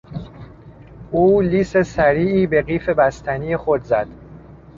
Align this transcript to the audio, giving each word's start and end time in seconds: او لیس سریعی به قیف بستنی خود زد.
او 1.11 1.41
لیس 1.41 1.77
سریعی 1.77 2.47
به 2.47 2.61
قیف 2.61 2.89
بستنی 2.89 3.57
خود 3.57 3.83
زد. 3.83 4.07